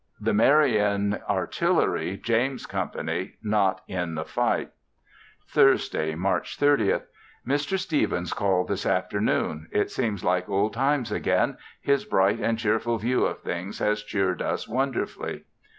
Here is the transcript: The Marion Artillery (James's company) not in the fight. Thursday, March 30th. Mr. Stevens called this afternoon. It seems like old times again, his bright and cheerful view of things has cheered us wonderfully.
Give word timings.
The 0.19 0.33
Marion 0.33 1.19
Artillery 1.29 2.17
(James's 2.17 2.65
company) 2.65 3.35
not 3.43 3.81
in 3.87 4.15
the 4.15 4.25
fight. 4.25 4.71
Thursday, 5.47 6.15
March 6.15 6.57
30th. 6.59 7.03
Mr. 7.47 7.77
Stevens 7.77 8.33
called 8.33 8.67
this 8.69 8.87
afternoon. 8.87 9.67
It 9.71 9.91
seems 9.91 10.23
like 10.23 10.49
old 10.49 10.73
times 10.73 11.11
again, 11.11 11.55
his 11.81 12.03
bright 12.05 12.39
and 12.39 12.57
cheerful 12.57 12.97
view 12.97 13.25
of 13.27 13.41
things 13.41 13.77
has 13.77 14.01
cheered 14.01 14.41
us 14.41 14.67
wonderfully. 14.67 15.43